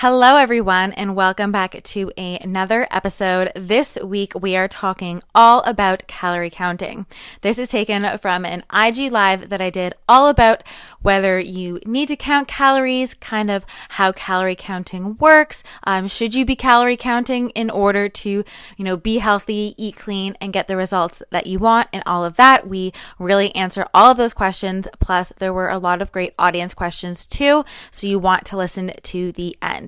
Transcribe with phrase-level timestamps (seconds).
[0.00, 3.50] Hello, everyone, and welcome back to another episode.
[3.56, 7.04] This week, we are talking all about calorie counting.
[7.40, 10.62] This is taken from an IG live that I did all about
[11.02, 15.64] whether you need to count calories, kind of how calorie counting works.
[15.82, 18.44] Um, should you be calorie counting in order to,
[18.76, 22.24] you know, be healthy, eat clean, and get the results that you want, and all
[22.24, 22.68] of that?
[22.68, 24.86] We really answer all of those questions.
[25.00, 28.92] Plus, there were a lot of great audience questions too, so you want to listen
[29.02, 29.87] to the end.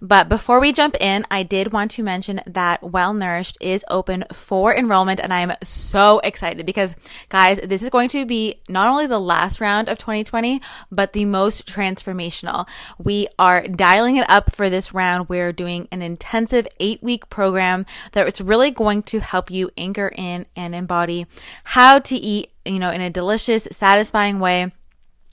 [0.00, 4.24] But before we jump in, I did want to mention that Well Nourished is open
[4.32, 6.94] for enrollment, and I am so excited because,
[7.28, 10.60] guys, this is going to be not only the last round of 2020,
[10.92, 12.68] but the most transformational.
[12.98, 15.28] We are dialing it up for this round.
[15.28, 20.12] We're doing an intensive eight week program that is really going to help you anchor
[20.14, 21.26] in and embody
[21.64, 24.70] how to eat, you know, in a delicious, satisfying way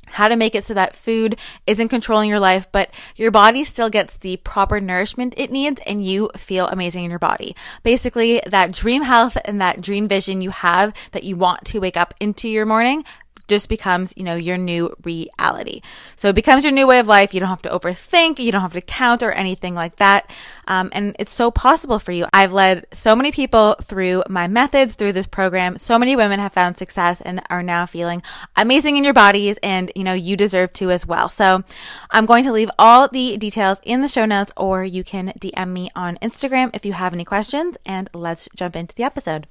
[0.05, 1.37] how to make it so that food
[1.67, 6.05] isn't controlling your life, but your body still gets the proper nourishment it needs and
[6.05, 7.55] you feel amazing in your body.
[7.83, 11.97] Basically, that dream health and that dream vision you have that you want to wake
[11.97, 13.03] up into your morning
[13.47, 15.81] just becomes, you know, your new reality.
[16.15, 17.33] So it becomes your new way of life.
[17.33, 18.39] You don't have to overthink.
[18.39, 20.29] You don't have to count or anything like that.
[20.67, 22.25] Um, and it's so possible for you.
[22.33, 25.77] I've led so many people through my methods through this program.
[25.77, 28.23] So many women have found success and are now feeling
[28.55, 29.59] amazing in your bodies.
[29.61, 31.29] And, you know, you deserve to as well.
[31.29, 31.63] So
[32.11, 35.69] I'm going to leave all the details in the show notes or you can DM
[35.69, 39.47] me on Instagram if you have any questions and let's jump into the episode.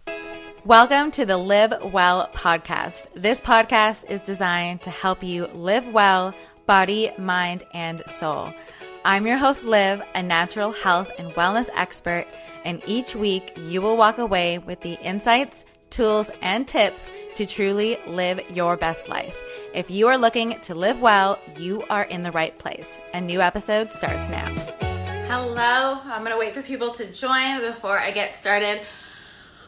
[0.66, 3.08] Welcome to the Liv Well podcast.
[3.14, 6.32] This podcast is designed to help you live well,
[6.64, 8.50] body, mind, and soul.
[9.04, 12.26] I'm your host, Liv, a natural health and wellness expert,
[12.64, 17.98] and each week you will walk away with the insights, tools, and tips to truly
[18.06, 19.36] live your best life.
[19.74, 22.98] If you are looking to live well, you are in the right place.
[23.12, 24.48] A new episode starts now.
[25.26, 28.80] Hello, I'm going to wait for people to join before I get started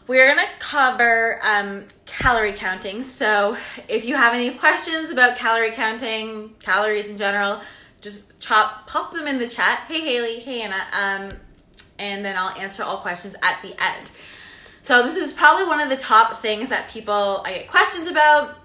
[0.07, 3.03] we're going to cover um, calorie counting.
[3.03, 3.57] So
[3.89, 7.61] if you have any questions about calorie counting, calories in general,
[8.01, 9.81] just chop, pop them in the chat.
[9.89, 11.39] Hey Haley, hey Anna, um,
[11.99, 14.11] and then I'll answer all questions at the end.
[14.83, 18.57] So this is probably one of the top things that people I get questions about.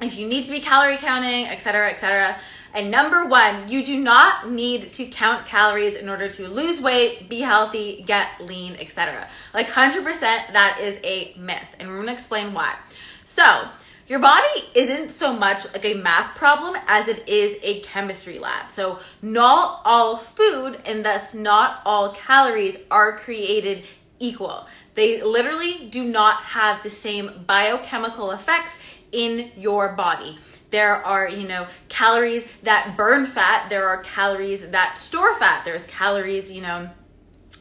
[0.00, 2.40] If you need to be calorie counting, etc., etc.
[2.72, 7.28] And number one, you do not need to count calories in order to lose weight,
[7.28, 9.26] be healthy, get lean, etc.
[9.52, 11.66] Like 100% that is a myth.
[11.78, 12.76] And we're gonna explain why.
[13.24, 13.68] So,
[14.06, 18.70] your body isn't so much like a math problem as it is a chemistry lab.
[18.70, 23.84] So, not all food and thus not all calories are created
[24.18, 24.66] equal.
[24.94, 28.78] They literally do not have the same biochemical effects
[29.12, 30.38] in your body.
[30.70, 33.68] There are, you know, calories that burn fat.
[33.68, 35.64] There are calories that store fat.
[35.64, 36.88] There's calories, you know,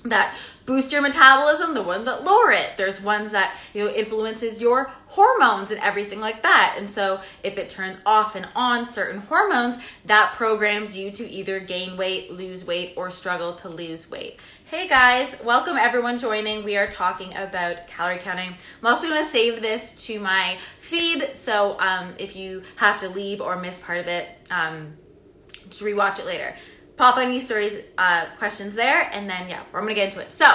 [0.06, 2.69] that boost your metabolism, the ones that lower it.
[2.78, 6.75] There's ones that, you know, influences your hormones and everything like that.
[6.78, 11.59] And so if it turns off and on certain hormones, that programs you to either
[11.59, 14.38] gain weight, lose weight, or struggle to lose weight.
[14.69, 16.63] Hey guys, welcome everyone joining.
[16.63, 18.50] We are talking about calorie counting.
[18.50, 23.41] I'm also to save this to my feed, so um, if you have to leave
[23.41, 24.96] or miss part of it, um,
[25.72, 26.53] just rewatch it later.
[26.97, 30.31] Pop any stories, uh, questions there, and then yeah, we're going to get into it.
[30.35, 30.46] So,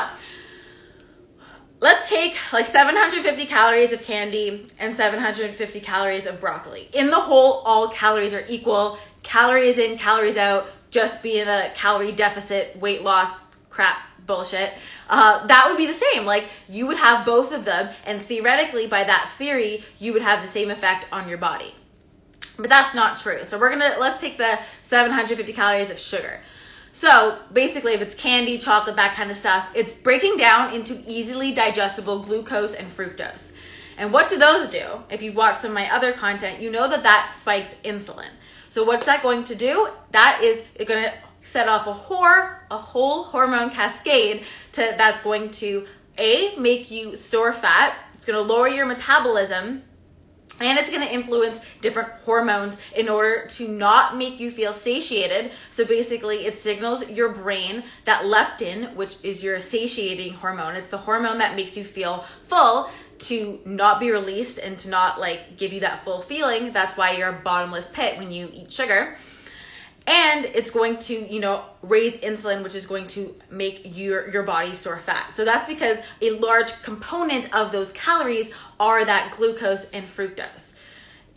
[1.80, 6.88] let's take like 750 calories of candy and 750 calories of broccoli.
[6.92, 8.96] In the whole, all calories are equal.
[9.24, 13.34] Calories in, calories out, just be in a calorie deficit, weight loss,
[13.74, 14.72] crap bullshit,
[15.10, 16.24] uh, that would be the same.
[16.24, 20.42] Like you would have both of them, and theoretically, by that theory, you would have
[20.42, 21.74] the same effect on your body.
[22.56, 23.44] But that's not true.
[23.44, 26.40] So we're gonna let's take the 750 calories of sugar.
[26.92, 31.50] So basically, if it's candy, chocolate, that kind of stuff, it's breaking down into easily
[31.52, 33.50] digestible glucose and fructose.
[33.96, 34.86] And what do those do?
[35.10, 38.30] If you've watched some of my other content, you know that that spikes insulin.
[38.68, 39.88] So what's that going to do?
[40.12, 41.12] That is going to
[41.44, 45.86] set off a whore, a whole hormone cascade to that's going to
[46.18, 47.96] a make you store fat.
[48.14, 49.82] It's going to lower your metabolism
[50.60, 55.50] and it's going to influence different hormones in order to not make you feel satiated.
[55.70, 60.98] So basically, it signals your brain that leptin, which is your satiating hormone, it's the
[60.98, 62.88] hormone that makes you feel full
[63.18, 66.72] to not be released and to not like give you that full feeling.
[66.72, 69.16] That's why you're a bottomless pit when you eat sugar
[70.06, 74.42] and it's going to you know raise insulin which is going to make your your
[74.42, 79.84] body store fat so that's because a large component of those calories are that glucose
[79.92, 80.74] and fructose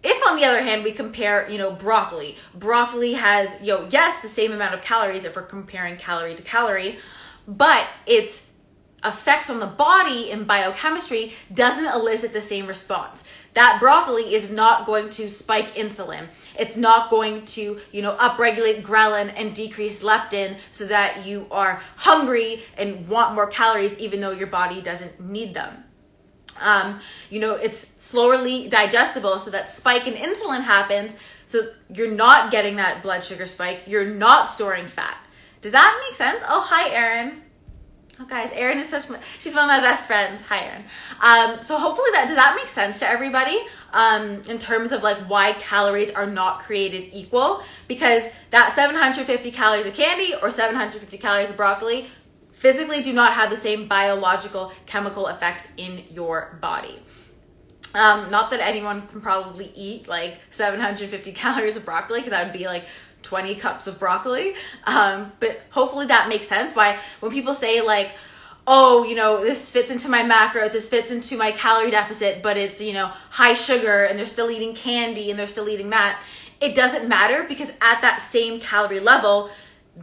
[0.04, 4.22] if on the other hand we compare, you know, broccoli, broccoli has, you know, yes,
[4.22, 7.00] the same amount of calories if we're comparing calorie to calorie,
[7.48, 8.46] but its
[9.04, 13.24] effects on the body in biochemistry doesn't elicit the same response.
[13.58, 16.28] That broccoli is not going to spike insulin.
[16.60, 21.82] It's not going to, you know, upregulate ghrelin and decrease leptin so that you are
[21.96, 25.84] hungry and want more calories even though your body doesn't need them.
[26.60, 27.00] Um,
[27.32, 31.14] you know, it's slowly digestible, so that spike in insulin happens.
[31.48, 33.80] So you're not getting that blood sugar spike.
[33.88, 35.18] You're not storing fat.
[35.64, 36.44] Does that make sense?
[36.48, 37.42] Oh, hi, Erin.
[38.20, 39.06] Oh, guys, Erin is such.
[39.38, 40.42] She's one of my best friends.
[40.50, 40.84] Hi, Erin.
[41.22, 43.60] Um, so hopefully that does that make sense to everybody
[43.94, 49.86] um, in terms of like why calories are not created equal because that 750 calories
[49.86, 52.08] of candy or 750 calories of broccoli
[52.54, 57.00] physically do not have the same biological chemical effects in your body.
[57.94, 62.58] Um, not that anyone can probably eat like 750 calories of broccoli because that would
[62.58, 62.86] be like
[63.28, 64.56] 20 cups of broccoli.
[64.86, 66.74] Um, but hopefully that makes sense.
[66.74, 68.12] Why, when people say, like,
[68.66, 72.56] oh, you know, this fits into my macros, this fits into my calorie deficit, but
[72.58, 76.22] it's, you know, high sugar and they're still eating candy and they're still eating that,
[76.62, 79.50] it doesn't matter because at that same calorie level,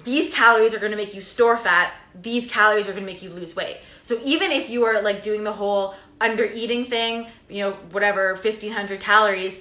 [0.05, 1.93] these calories are going to make you store fat
[2.23, 5.23] these calories are going to make you lose weight so even if you are like
[5.23, 9.61] doing the whole under eating thing you know whatever 1500 calories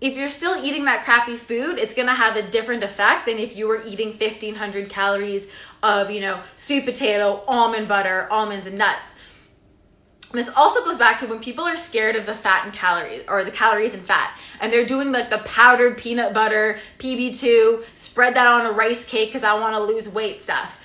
[0.00, 3.38] if you're still eating that crappy food it's going to have a different effect than
[3.38, 5.48] if you were eating 1500 calories
[5.82, 9.14] of you know sweet potato almond butter almonds and nuts.
[10.32, 13.44] This also goes back to when people are scared of the fat and calories or
[13.44, 18.46] the calories and fat and they're doing like the powdered peanut butter pb2 spread that
[18.46, 20.80] on a rice cake because i want to lose weight stuff.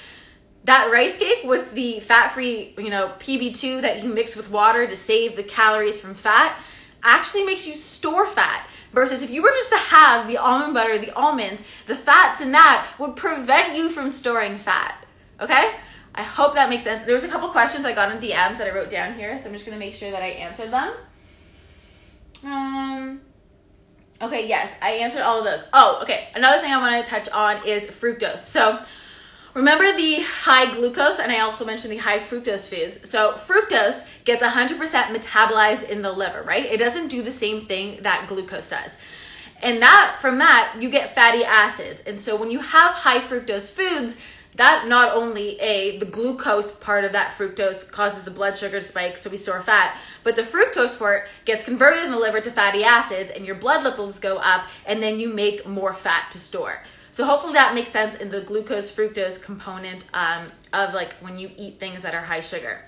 [0.65, 4.95] That rice cake with the fat-free you know pb2 that you mix with water to
[4.95, 6.57] save the calories from fat
[7.03, 10.97] actually makes you store fat versus if you were just to have the almond butter
[10.97, 15.05] the almonds the fats in that would prevent you from storing fat
[15.39, 15.71] okay
[16.13, 17.05] I hope that makes sense.
[17.05, 19.47] There was a couple questions I got in DMs that I wrote down here, so
[19.47, 20.93] I'm just gonna make sure that I answered them.
[22.43, 23.21] Um.
[24.21, 25.63] Okay, yes, I answered all of those.
[25.73, 26.27] Oh, okay.
[26.35, 28.39] Another thing I want to touch on is fructose.
[28.39, 28.79] So,
[29.53, 33.09] remember the high glucose, and I also mentioned the high fructose foods.
[33.09, 36.65] So, fructose gets 100% metabolized in the liver, right?
[36.65, 38.95] It doesn't do the same thing that glucose does.
[39.61, 42.01] And that from that, you get fatty acids.
[42.05, 44.15] And so, when you have high fructose foods,
[44.55, 49.17] that not only a the glucose part of that fructose causes the blood sugar spike
[49.17, 52.83] so we store fat but the fructose part gets converted in the liver to fatty
[52.83, 56.83] acids and your blood levels go up and then you make more fat to store
[57.21, 61.51] so hopefully that makes sense in the glucose fructose component um, of like when you
[61.55, 62.81] eat things that are high sugar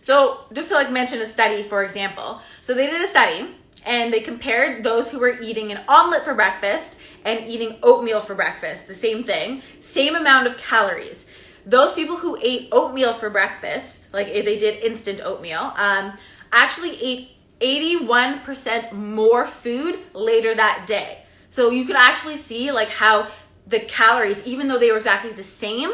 [0.00, 4.12] so just to like mention a study for example so they did a study and
[4.12, 8.86] they compared those who were eating an omelet for breakfast and eating oatmeal for breakfast,
[8.88, 11.26] the same thing, same amount of calories.
[11.66, 16.16] Those people who ate oatmeal for breakfast, like if they did instant oatmeal, um,
[16.50, 17.30] actually ate
[17.60, 21.21] 81% more food later that day.
[21.52, 23.28] So you could actually see like how
[23.66, 25.92] the calories, even though they were exactly the same,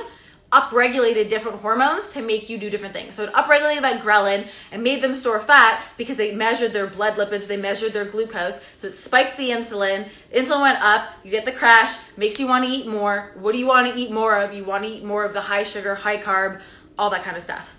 [0.52, 3.14] upregulated different hormones to make you do different things.
[3.16, 7.16] So it upregulated that ghrelin and made them store fat because they measured their blood
[7.16, 8.60] lipids, they measured their glucose.
[8.78, 10.08] So it spiked the insulin.
[10.32, 13.32] Insulin went up, you get the crash, makes you want to eat more.
[13.34, 14.54] What do you want to eat more of?
[14.54, 16.60] You want to eat more of the high sugar, high carb,
[16.96, 17.74] all that kind of stuff.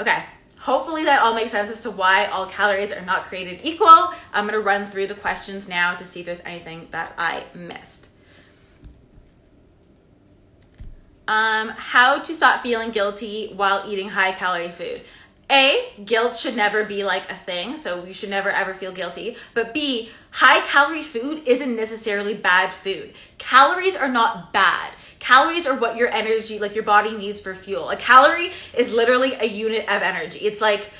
[0.00, 0.24] Okay.
[0.60, 4.12] Hopefully that all makes sense as to why all calories are not created equal.
[4.32, 8.08] I'm to run through the questions now to see if there's anything that I missed.
[11.28, 15.02] Um, how to stop feeling guilty while eating high calorie food.
[15.50, 19.36] A, guilt should never be like a thing, so you should never ever feel guilty.
[19.54, 23.14] But B, high calorie food isn't necessarily bad food.
[23.38, 24.92] Calories are not bad.
[25.20, 27.90] Calories are what your energy, like your body needs for fuel.
[27.90, 30.40] A calorie is literally a unit of energy.
[30.40, 30.90] It's like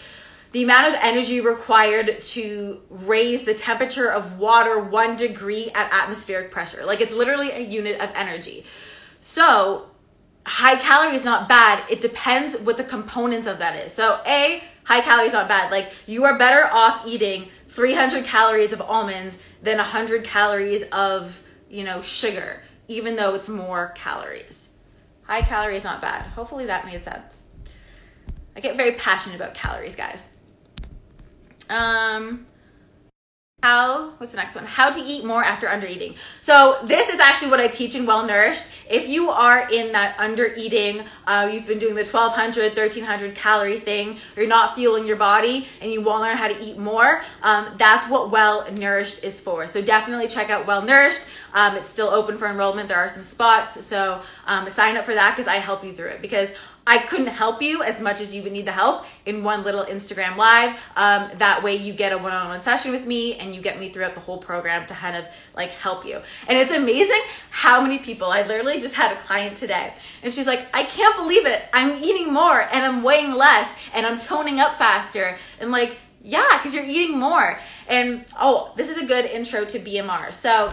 [0.53, 6.51] the amount of energy required to raise the temperature of water one degree at atmospheric
[6.51, 6.85] pressure.
[6.85, 8.65] Like it's literally a unit of energy.
[9.21, 9.89] So
[10.49, 11.85] high calorie is not bad.
[11.91, 13.93] It depends what the components of that is.
[13.93, 15.71] So, A, high calorie is not bad.
[15.71, 21.85] Like, you are better off eating 300 calories of almonds than 100 calories of, you
[21.85, 24.69] know, sugar, even though it's more calories.
[25.23, 26.23] High calorie is not bad.
[26.23, 27.43] Hopefully that made sense.
[28.57, 30.21] I get very passionate about calories, guys.
[31.69, 32.47] Um,
[33.63, 34.65] how what's the next one?
[34.65, 38.07] How to eat more after under eating so this is actually what i teach in
[38.07, 42.77] well nourished if you are in that under eating uh, you've been doing the 1200
[42.77, 46.65] 1300 calorie thing you're not fueling your body and you want to learn how to
[46.65, 49.67] eat more um, that's what well nourished is for.
[49.67, 51.23] So definitely check out well nourished
[51.53, 52.89] um, it's still open for enrollment.
[52.89, 53.85] There are some spots.
[53.85, 56.23] So um, sign up for that because i help you through it.
[56.23, 56.53] Because
[56.89, 59.85] I couldn't help you as much as you would need the help in one little
[59.85, 60.75] Instagram live.
[60.97, 64.15] Um, that way you get a one-on-one session with me and you get me throughout
[64.15, 66.19] the whole program to kind of like help you.
[66.47, 69.93] And it's amazing how many people, I literally just had a client today
[70.23, 71.65] and she's like, I can't believe it.
[71.75, 75.37] I'm eating more and I'm weighing less and I'm toning up faster.
[75.61, 77.59] And like, yeah, because you're eating more.
[77.87, 80.33] And oh, this is a good intro to BMR.
[80.33, 80.73] So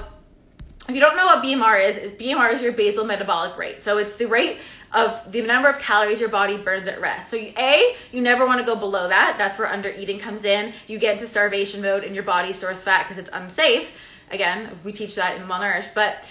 [0.88, 3.82] if you don't know what BMR is, is BMR is your basal metabolic rate.
[3.82, 4.60] So it's the rate
[4.96, 7.30] of the number of calories your body burns at rest.
[7.30, 9.36] So A, you never want to go below that.
[9.38, 10.74] That's where under eating comes in.
[10.88, 13.92] You get into starvation mode and your body stores fat because it's unsafe.
[14.32, 16.24] Again, we teach that in Well Nourished, but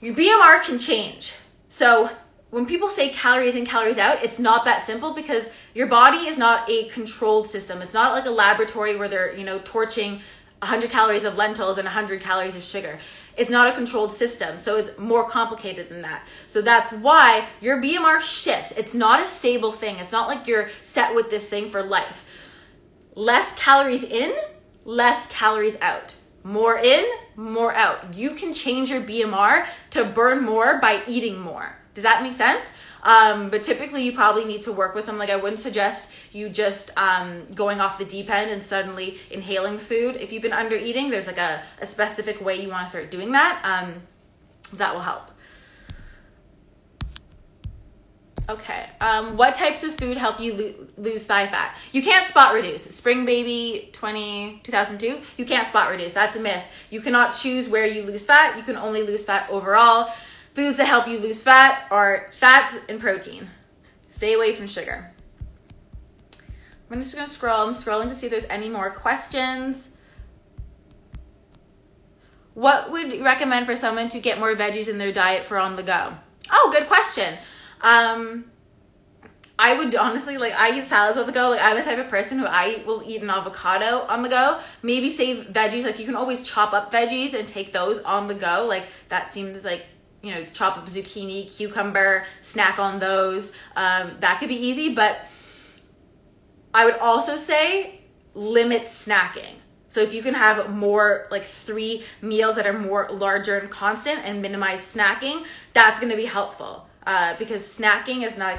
[0.00, 1.32] your BMR can change.
[1.68, 2.10] So
[2.50, 6.36] when people say calories in, calories out, it's not that simple because your body is
[6.36, 7.80] not a controlled system.
[7.82, 10.20] It's not like a laboratory where they're, you know, torching
[10.60, 12.98] 100 calories of lentils and 100 calories of sugar.
[13.36, 16.22] It's not a controlled system, so it's more complicated than that.
[16.48, 18.72] So that's why your BMR shifts.
[18.76, 19.96] It's not a stable thing.
[19.96, 22.24] It's not like you're set with this thing for life.
[23.14, 24.34] Less calories in,
[24.84, 26.16] less calories out.
[26.42, 27.04] More in,
[27.36, 28.14] more out.
[28.14, 31.76] You can change your BMR to burn more by eating more.
[31.94, 32.64] Does that make sense?
[33.02, 35.18] Um, but typically, you probably need to work with them.
[35.18, 39.78] Like, I wouldn't suggest you just um, going off the deep end and suddenly inhaling
[39.78, 40.16] food.
[40.16, 43.10] If you've been under eating, there's like a, a specific way you want to start
[43.10, 43.60] doing that.
[43.64, 44.02] Um,
[44.74, 45.30] that will help.
[48.48, 48.88] Okay.
[49.02, 51.76] Um, what types of food help you lo- lose thigh fat?
[51.92, 52.82] You can't spot reduce.
[52.82, 56.14] Spring Baby 20, 2002, you can't spot reduce.
[56.14, 56.64] That's a myth.
[56.88, 58.56] You cannot choose where you lose fat.
[58.56, 60.10] You can only lose fat overall.
[60.54, 63.50] Foods that help you lose fat are fats and protein.
[64.08, 65.12] Stay away from sugar.
[66.90, 67.66] I'm just gonna scroll.
[67.66, 69.88] I'm scrolling to see if there's any more questions.
[72.54, 75.76] What would you recommend for someone to get more veggies in their diet for on
[75.76, 76.14] the go?
[76.50, 77.36] Oh, good question.
[77.82, 78.50] Um,
[79.58, 81.50] I would honestly like I eat salads on the go.
[81.50, 84.60] Like I'm the type of person who I will eat an avocado on the go.
[84.82, 85.84] Maybe save veggies.
[85.84, 88.66] Like you can always chop up veggies and take those on the go.
[88.66, 89.82] Like that seems like
[90.22, 93.52] you know chop up zucchini, cucumber, snack on those.
[93.74, 95.18] Um, that could be easy, but
[96.74, 98.00] I would also say
[98.34, 99.54] limit snacking.
[99.88, 104.20] So if you can have more like three meals that are more larger and constant
[104.24, 106.86] and minimize snacking, that's going to be helpful.
[107.06, 108.58] Uh, because snacking is not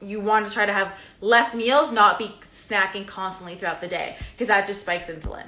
[0.00, 4.16] you want to try to have less meals, not be snacking constantly throughout the day
[4.32, 5.46] because that just spikes insulin.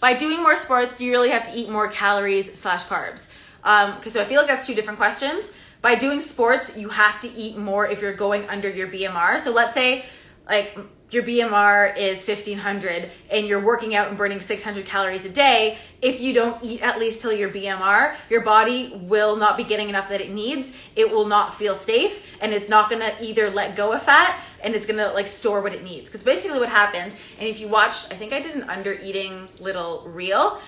[0.00, 3.26] By doing more sports, do you really have to eat more calories slash carbs?
[3.64, 5.50] Um, because so I feel like that's two different questions
[5.80, 9.40] by doing sports, you have to eat more if you're going under your BMR.
[9.40, 10.04] So let's say
[10.48, 10.76] like
[11.10, 16.20] your BMR is 1500 and you're working out and burning 600 calories a day, if
[16.20, 20.08] you don't eat at least till your BMR, your body will not be getting enough
[20.10, 20.72] that it needs.
[20.96, 24.38] It will not feel safe and it's not going to either let go of fat
[24.62, 26.10] and it's going to like store what it needs.
[26.10, 29.48] Cuz basically what happens, and if you watch, I think I did an under eating
[29.60, 30.60] little reel,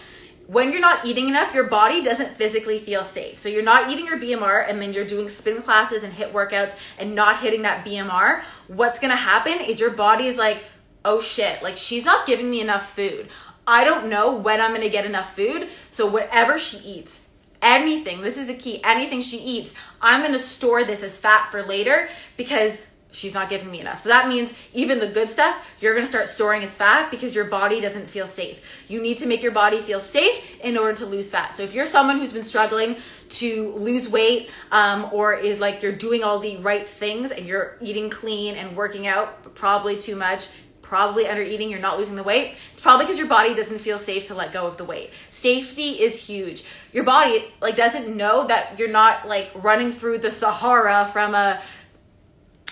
[0.50, 3.38] when you're not eating enough, your body doesn't physically feel safe.
[3.38, 6.74] So you're not eating your BMR and then you're doing spin classes and HIIT workouts
[6.98, 8.42] and not hitting that BMR.
[8.66, 10.64] What's gonna happen is your body is like,
[11.04, 13.28] oh shit, like she's not giving me enough food.
[13.64, 15.68] I don't know when I'm gonna get enough food.
[15.92, 17.20] So whatever she eats,
[17.62, 21.62] anything, this is the key, anything she eats, I'm gonna store this as fat for
[21.62, 22.76] later because
[23.12, 24.02] she's not giving me enough.
[24.02, 27.34] So that means even the good stuff, you're going to start storing as fat because
[27.34, 28.60] your body doesn't feel safe.
[28.88, 31.56] You need to make your body feel safe in order to lose fat.
[31.56, 32.96] So if you're someone who's been struggling
[33.30, 37.76] to lose weight um, or is like you're doing all the right things and you're
[37.80, 40.48] eating clean and working out, probably too much,
[40.90, 42.56] probably under eating, you're not losing the weight.
[42.72, 45.10] It's probably because your body doesn't feel safe to let go of the weight.
[45.30, 46.64] Safety is huge.
[46.92, 51.62] Your body like doesn't know that you're not like running through the Sahara from a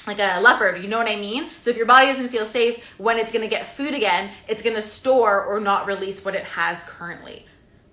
[0.09, 1.51] like a leopard, you know what I mean?
[1.61, 4.83] So if your body doesn't feel safe when it's gonna get food again, it's gonna
[4.83, 7.47] store or not release what it has currently.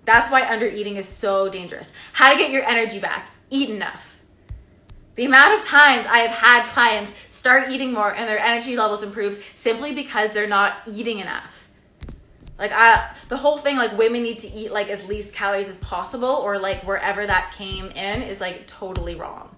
[0.04, 1.92] That's why under eating is so dangerous.
[2.12, 3.30] How to get your energy back?
[3.50, 4.16] Eat enough.
[5.16, 9.02] The amount of times I have had clients start eating more and their energy levels
[9.02, 11.66] improves simply because they're not eating enough.
[12.58, 15.76] Like I, the whole thing, like women need to eat like as least calories as
[15.76, 19.55] possible, or like wherever that came in is like totally wrong.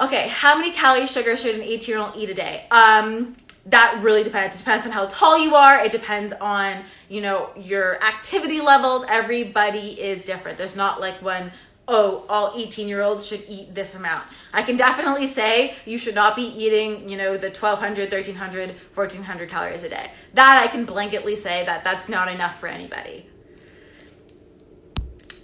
[0.00, 2.66] Okay, how many calories sugar should an 18 year old eat a day?
[2.70, 4.56] Um, that really depends.
[4.56, 5.84] It depends on how tall you are.
[5.84, 9.04] It depends on, you know, your activity levels.
[9.08, 10.56] Everybody is different.
[10.56, 11.52] There's not like one,
[11.86, 14.22] oh, all 18 year olds should eat this amount.
[14.54, 19.50] I can definitely say you should not be eating, you know, the 1200, 1300, 1400
[19.50, 20.10] calories a day.
[20.32, 23.26] That I can blanketly say that that's not enough for anybody.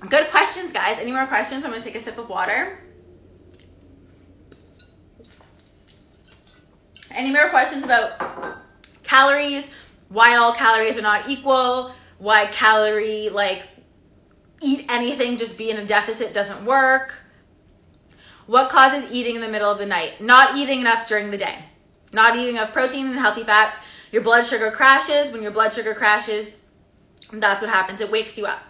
[0.08, 0.98] Good questions, guys.
[0.98, 1.62] Any more questions?
[1.62, 2.78] I'm going to take a sip of water.
[7.10, 8.58] Any more questions about
[9.02, 9.70] calories?
[10.08, 11.92] Why all calories are not equal?
[12.18, 13.62] Why calorie, like,
[14.60, 17.14] eat anything, just be in a deficit doesn't work?
[18.46, 20.20] What causes eating in the middle of the night?
[20.20, 21.58] Not eating enough during the day.
[22.12, 23.78] Not eating enough protein and healthy fats.
[24.12, 25.32] Your blood sugar crashes.
[25.32, 26.50] When your blood sugar crashes,
[27.32, 28.00] that's what happens.
[28.00, 28.60] It wakes you up.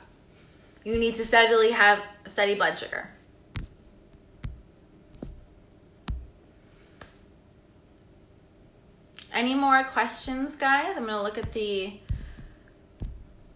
[0.84, 3.10] You need to steadily have steady blood sugar.
[9.36, 10.96] Any more questions, guys?
[10.96, 12.00] I'm going to look at the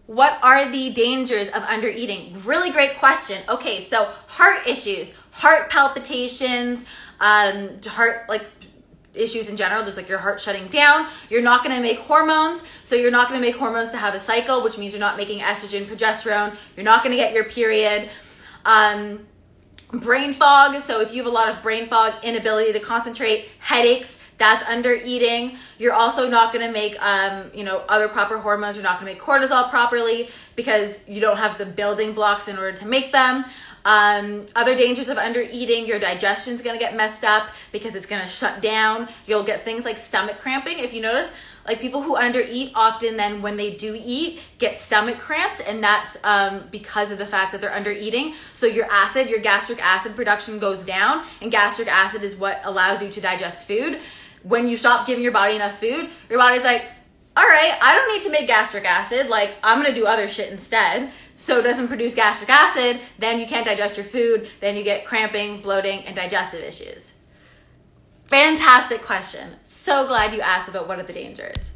[0.05, 2.45] what are the dangers of undereating?
[2.45, 3.41] Really great question.
[3.49, 6.85] Okay, so heart issues, heart palpitations,
[7.19, 8.43] um, heart like
[9.15, 11.07] issues in general, just like your heart shutting down.
[11.29, 14.13] You're not going to make hormones, so you're not going to make hormones to have
[14.13, 16.55] a cycle, which means you're not making estrogen, progesterone.
[16.75, 18.07] You're not going to get your period.
[18.65, 19.25] Um,
[19.93, 24.19] brain fog, so if you have a lot of brain fog, inability to concentrate, headaches,
[24.41, 25.55] that's under eating.
[25.77, 28.75] You're also not going to make, um, you know, other proper hormones.
[28.75, 32.57] You're not going to make cortisol properly because you don't have the building blocks in
[32.57, 33.45] order to make them.
[33.85, 38.07] Um, other dangers of under eating, your digestion's going to get messed up because it's
[38.07, 39.09] going to shut down.
[39.27, 40.79] You'll get things like stomach cramping.
[40.79, 41.31] If you notice,
[41.67, 45.83] like people who under eat often then when they do eat get stomach cramps and
[45.83, 49.83] that's um, because of the fact that they're under eating so your acid your gastric
[49.83, 53.99] acid production goes down and gastric acid is what allows you to digest food
[54.43, 56.83] when you stop giving your body enough food, your body's like,
[57.35, 59.27] all right, I don't need to make gastric acid.
[59.27, 61.11] Like, I'm gonna do other shit instead.
[61.37, 65.05] So it doesn't produce gastric acid, then you can't digest your food, then you get
[65.07, 67.13] cramping, bloating, and digestive issues.
[68.25, 69.49] Fantastic question.
[69.63, 71.71] So glad you asked about what are the dangers.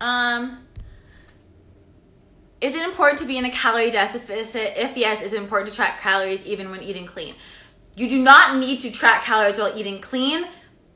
[0.00, 0.66] Um,
[2.60, 4.72] is it important to be in a calorie deficit?
[4.76, 7.34] If yes, is it important to track calories even when eating clean?
[7.96, 10.46] You do not need to track calories while eating clean,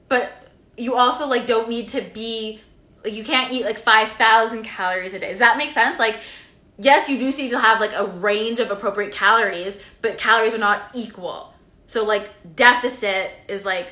[0.08, 0.30] but
[0.76, 2.60] you also like don't need to be
[3.04, 5.30] like you can't eat like 5000 calories a day.
[5.30, 5.98] Does that make sense?
[5.98, 6.18] Like
[6.78, 10.58] yes, you do need to have like a range of appropriate calories, but calories are
[10.58, 11.52] not equal.
[11.86, 13.88] So like deficit is like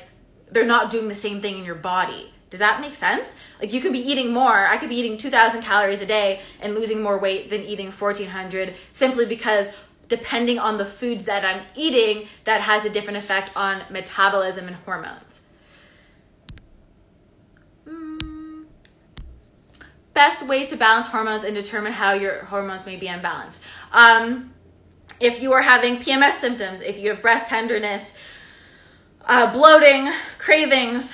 [0.51, 2.33] they're not doing the same thing in your body.
[2.49, 3.27] Does that make sense?
[3.59, 4.67] Like you could be eating more.
[4.67, 8.75] I could be eating 2000 calories a day and losing more weight than eating 1400
[8.93, 9.67] simply because
[10.07, 14.75] depending on the foods that I'm eating, that has a different effect on metabolism and
[14.77, 15.41] hormones.
[17.87, 18.63] Hmm.
[20.13, 23.61] Best ways to balance hormones and determine how your hormones may be unbalanced.
[23.91, 24.53] Um,
[25.19, 28.13] if you are having PMS symptoms, if you have breast tenderness,
[29.25, 31.11] uh, bloating, cravings,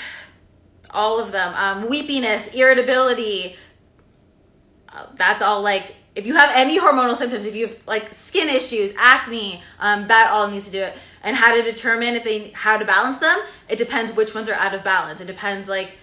[0.91, 3.55] all of them, um, weepiness, irritability,
[4.89, 8.47] uh, that's all like if you have any hormonal symptoms, if you have like skin
[8.47, 10.95] issues, acne, um, that all needs to do it.
[11.23, 14.53] And how to determine if they how to balance them, it depends which ones are
[14.53, 15.21] out of balance.
[15.21, 15.93] It depends like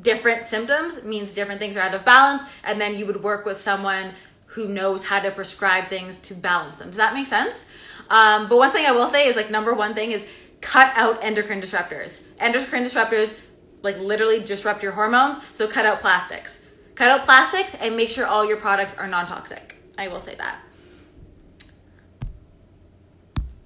[0.00, 3.60] different symptoms means different things are out of balance, and then you would work with
[3.60, 4.12] someone
[4.46, 6.88] who knows how to prescribe things to balance them.
[6.88, 7.64] Does that make sense?
[8.10, 10.26] Um, but one thing I will say is like number one thing is
[10.60, 12.22] cut out endocrine disruptors.
[12.38, 13.34] Endocrine disruptors
[13.82, 16.60] like literally disrupt your hormones, so cut out plastics.
[17.02, 19.74] Cut out plastics and make sure all your products are non toxic.
[19.98, 20.60] I will say that.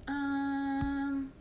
[0.07, 1.31] Um,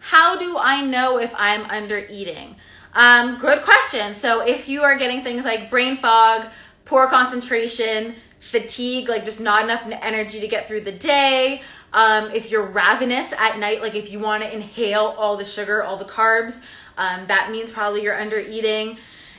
[0.00, 2.56] how do I know if I'm under eating?
[2.94, 4.14] Um, good question.
[4.14, 6.48] So, if you are getting things like brain fog,
[6.84, 12.50] poor concentration, fatigue, like just not enough energy to get through the day, um, if
[12.50, 16.04] you're ravenous at night, like if you want to inhale all the sugar, all the
[16.04, 16.60] carbs,
[16.98, 18.98] um, that means probably you're under eating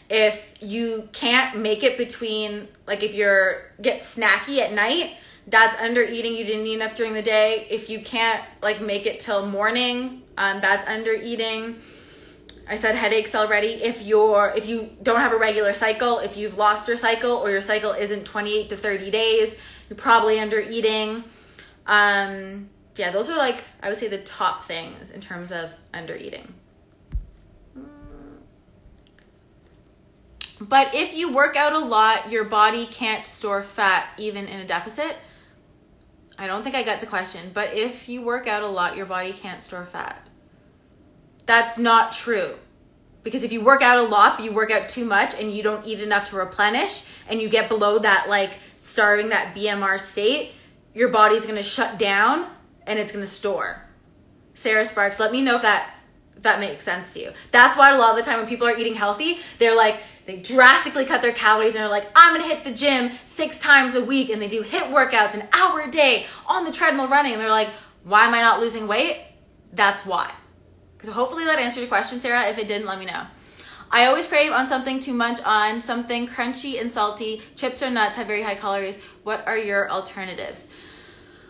[0.09, 5.15] if you can't make it between like if you're get snacky at night
[5.47, 6.35] that's under eating.
[6.35, 7.67] You didn't eat enough during the day.
[7.69, 11.77] If you can't like make it till morning um, that's under eating.
[12.69, 13.69] I said headaches already.
[13.81, 17.49] If you're if you don't have a regular cycle if you've lost your cycle or
[17.49, 19.55] your cycle isn't 28 to 30 days
[19.89, 21.23] you're probably under eating.
[21.85, 26.15] Um, yeah those are like i would say the top things in terms of under
[26.15, 26.53] eating
[30.59, 34.67] But if you work out a lot, your body can't store fat even in a
[34.67, 35.15] deficit.
[36.37, 39.05] I don't think I got the question, but if you work out a lot, your
[39.05, 40.21] body can't store fat.
[41.45, 42.55] That's not true.
[43.23, 45.85] Because if you work out a lot, you work out too much and you don't
[45.85, 50.51] eat enough to replenish and you get below that like starving that BMR state,
[50.93, 52.47] your body's going to shut down
[52.85, 53.83] and it's going to store.
[54.55, 55.93] Sarah Sparks, let me know if that
[56.35, 57.31] if that makes sense to you.
[57.51, 60.35] That's why a lot of the time when people are eating healthy, they're like they
[60.35, 64.03] drastically cut their calories and they're like, I'm gonna hit the gym six times a
[64.03, 67.41] week and they do HIIT workouts an hour a day on the treadmill running and
[67.41, 67.69] they're like,
[68.03, 69.25] why am I not losing weight?
[69.71, 70.33] That's why.
[70.97, 72.49] Because hopefully that answered your question, Sarah.
[72.49, 73.23] If it didn't, let me know.
[73.89, 77.41] I always crave on something to munch on, something crunchy and salty.
[77.55, 78.97] Chips or nuts have very high calories.
[79.23, 80.67] What are your alternatives?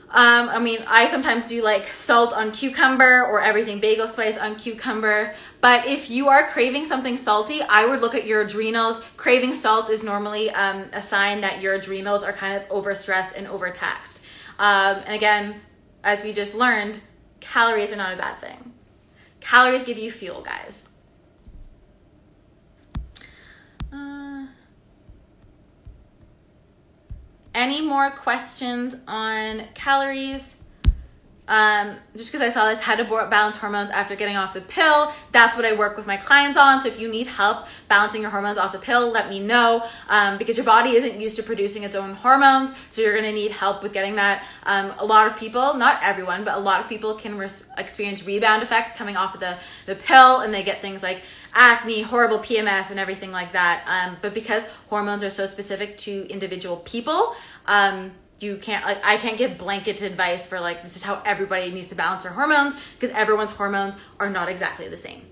[0.09, 4.55] Um, I mean, I sometimes do like salt on cucumber or everything bagel spice on
[4.55, 5.33] cucumber.
[5.59, 9.01] But if you are craving something salty, I would look at your adrenals.
[9.17, 13.47] Craving salt is normally um, a sign that your adrenals are kind of overstressed and
[13.47, 14.21] overtaxed.
[14.59, 15.59] Um, and again,
[16.03, 16.99] as we just learned,
[17.41, 18.73] calories are not a bad thing.
[19.41, 20.86] Calories give you fuel, guys.
[27.57, 30.56] Any more questions on calories?
[31.47, 35.13] Um, just because I saw this, how to balance hormones after getting off the pill.
[35.31, 36.81] That's what I work with my clients on.
[36.81, 40.37] So if you need help balancing your hormones off the pill, let me know um,
[40.37, 42.75] because your body isn't used to producing its own hormones.
[42.89, 44.43] So you're going to need help with getting that.
[44.63, 48.25] Um, a lot of people, not everyone, but a lot of people can re- experience
[48.25, 51.21] rebound effects coming off of the, the pill and they get things like
[51.53, 53.83] acne, horrible PMS, and everything like that.
[53.87, 59.17] Um, but because hormones are so specific to individual people, um, you can't like I
[59.17, 62.75] can't give blanket advice for like this is how everybody needs to balance their hormones
[62.99, 65.23] because everyone's hormones are not exactly the same.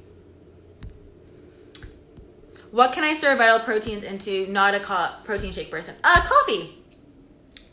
[2.71, 4.47] What can I stir vital proteins into?
[4.47, 5.95] Not a co- protein shake person.
[6.03, 6.83] Uh, coffee.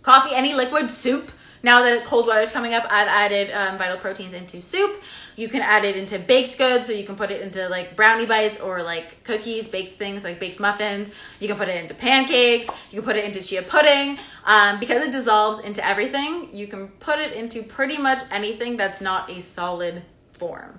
[0.03, 1.33] Coffee, any liquid, soup.
[1.64, 5.01] Now that cold weather is coming up, I've added um, vital proteins into soup.
[5.37, 8.27] You can add it into baked goods, so you can put it into like brownie
[8.27, 11.11] bites or like cookies, baked things like baked muffins.
[11.40, 12.66] You can put it into pancakes.
[12.90, 14.18] You can put it into chia pudding.
[14.45, 19.01] Um, because it dissolves into everything, you can put it into pretty much anything that's
[19.01, 20.79] not a solid form.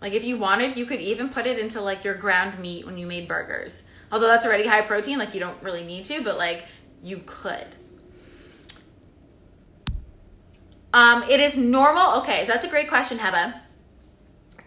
[0.00, 2.98] Like if you wanted, you could even put it into like your ground meat when
[2.98, 3.82] you made burgers.
[4.10, 6.64] Although that's already high protein, like you don't really need to, but like
[7.02, 7.66] you could.
[10.92, 12.20] Um, it is normal.
[12.20, 13.60] Okay, that's a great question, Heba.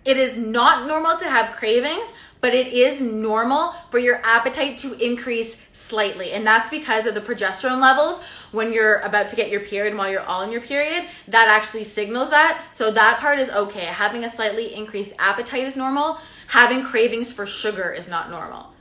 [0.10, 4.94] It is not normal to have cravings, but it is normal for your appetite to
[4.94, 6.32] increase slightly.
[6.32, 8.20] And that's because of the progesterone levels
[8.52, 11.06] when you're about to get your period and while you're all in your period.
[11.28, 12.60] That actually signals that.
[12.72, 13.86] So that part is okay.
[13.86, 16.18] Having a slightly increased appetite is normal.
[16.48, 18.74] Having cravings for sugar is not normal.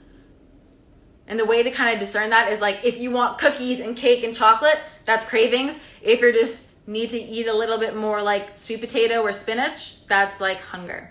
[1.26, 3.94] And the way to kind of discern that is like if you want cookies and
[3.94, 5.78] cake and chocolate, that's cravings.
[6.00, 10.06] If you're just need to eat a little bit more like sweet potato or spinach,
[10.06, 11.10] that's like hunger.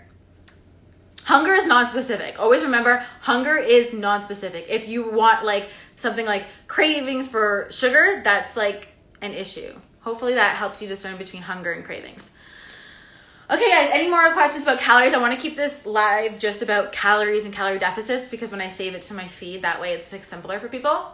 [1.28, 2.38] Hunger is non-specific.
[2.38, 4.64] Always remember, hunger is non-specific.
[4.66, 8.88] If you want like something like cravings for sugar, that's like
[9.20, 9.74] an issue.
[10.00, 12.30] Hopefully that helps you discern between hunger and cravings.
[13.50, 15.12] Okay, guys, any more questions about calories?
[15.12, 18.70] I want to keep this live just about calories and calorie deficits because when I
[18.70, 21.12] save it to my feed, that way it's like simpler for people.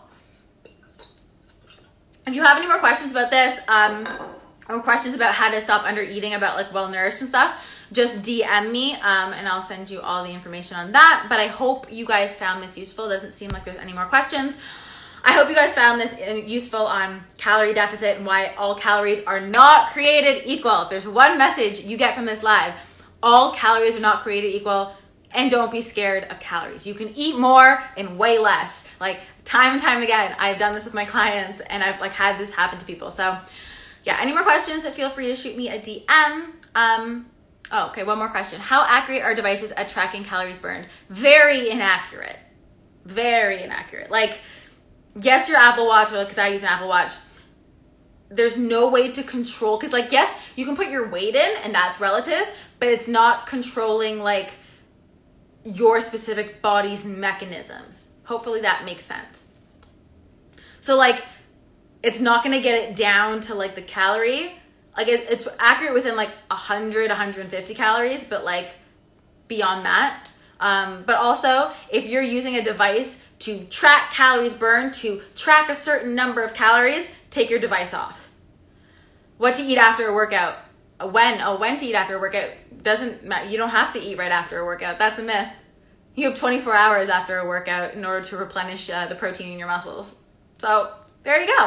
[2.24, 4.07] If you have any more questions about this, um,
[4.68, 7.61] or questions about how to stop under eating, about like well nourished and stuff,
[7.94, 11.26] just DM me um, and I'll send you all the information on that.
[11.28, 13.09] But I hope you guys found this useful.
[13.09, 14.57] Doesn't seem like there's any more questions.
[15.26, 19.24] I hope you guys found this uh, useful on calorie deficit and why all calories
[19.26, 20.83] are not created equal.
[20.83, 22.74] If there's one message you get from this live,
[23.22, 24.94] all calories are not created equal
[25.33, 26.87] and don't be scared of calories.
[26.87, 28.85] You can eat more and way less.
[29.00, 32.38] Like time and time again, I've done this with my clients and I've like had
[32.38, 33.11] this happen to people.
[33.11, 33.38] So
[34.04, 36.50] yeah, any more questions, feel free to shoot me a DM.
[36.74, 37.26] Um,
[37.70, 38.61] oh, okay, one more question.
[38.61, 40.87] How accurate are devices at tracking calories burned?
[41.09, 42.38] Very inaccurate.
[43.05, 44.11] Very inaccurate.
[44.11, 44.38] Like,
[45.20, 47.14] yes, your Apple Watch, because I use an Apple Watch,
[48.29, 51.74] there's no way to control, because, like, yes, you can put your weight in, and
[51.74, 52.46] that's relative,
[52.81, 54.53] but it's not controlling, like,
[55.64, 58.05] your specific body's mechanisms.
[58.24, 59.46] Hopefully that makes sense.
[60.81, 61.22] So, like,
[62.03, 64.53] it's not going to get it down to like the calorie.
[64.96, 68.70] Like it, it's accurate within like 100, 150 calories, but like
[69.48, 70.28] beyond that.
[70.61, 75.74] Um, but also, if you're using a device to track calories burned, to track a
[75.74, 78.30] certain number of calories, take your device off.
[79.38, 80.57] What to eat after a workout?
[81.11, 81.40] When?
[81.40, 82.50] Oh, when to eat after a workout
[82.83, 83.50] doesn't matter.
[83.50, 84.98] You don't have to eat right after a workout.
[84.98, 85.48] That's a myth.
[86.14, 89.59] You have 24 hours after a workout in order to replenish uh, the protein in
[89.59, 90.14] your muscles.
[90.59, 90.92] So
[91.24, 91.66] there you go.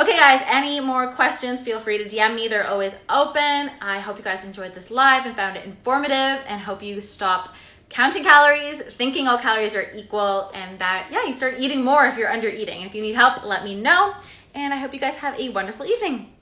[0.00, 2.48] Okay, guys, any more questions, feel free to DM me.
[2.48, 3.70] They're always open.
[3.82, 7.54] I hope you guys enjoyed this live and found it informative and hope you stop
[7.90, 12.16] counting calories, thinking all calories are equal, and that, yeah, you start eating more if
[12.16, 12.80] you're under eating.
[12.80, 14.14] If you need help, let me know.
[14.54, 16.32] And I hope you guys have a wonderful evening.